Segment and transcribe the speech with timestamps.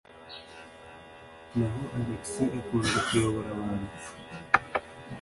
[1.57, 2.23] Naho Alex,
[2.59, 3.91] akunda kuyobora abantu.